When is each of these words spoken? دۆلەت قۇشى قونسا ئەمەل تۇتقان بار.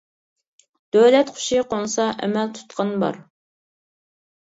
دۆلەت 0.95 1.29
قۇشى 1.35 1.59
قونسا 1.73 2.07
ئەمەل 2.13 2.49
تۇتقان 2.55 2.95
بار. 3.05 3.21